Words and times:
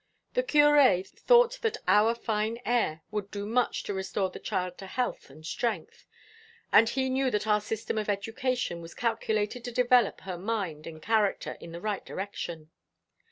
The 0.33 0.41
curé 0.41 1.07
thought 1.07 1.59
that 1.61 1.77
our 1.87 2.15
fine 2.15 2.57
air 2.65 3.03
would 3.11 3.29
do 3.29 3.45
much 3.45 3.83
to 3.83 3.93
restore 3.93 4.31
the 4.31 4.39
child 4.39 4.79
to 4.79 4.87
health 4.87 5.29
and 5.29 5.45
strength, 5.45 6.07
and 6.71 6.89
he 6.89 7.07
knew 7.07 7.29
that 7.29 7.45
our 7.45 7.61
system 7.61 7.99
of 7.99 8.09
education 8.09 8.81
was 8.81 8.95
calculated 8.95 9.63
to 9.63 9.71
develop 9.71 10.21
her 10.21 10.39
mind 10.39 10.87
and 10.87 11.03
character 11.03 11.55
in 11.59 11.71
the 11.71 11.81
right 11.81 12.03
direction. 12.03 12.71